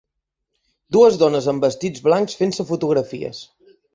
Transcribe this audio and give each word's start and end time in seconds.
Dues 0.97 1.19
dones 1.25 1.49
amb 1.53 1.67
vestits 1.67 2.03
blancs 2.09 2.39
fent-se 2.39 2.65
fotografies 2.73 3.45